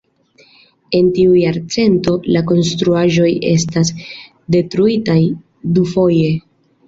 En 0.99 1.09
tiu 1.17 1.33
jarcento 1.41 2.13
la 2.37 2.41
konstruaĵoj 2.51 3.29
estis 3.51 3.93
detruitaj 4.57 5.19
dufoje. 5.77 6.33